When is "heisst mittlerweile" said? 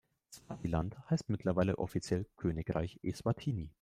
1.11-1.77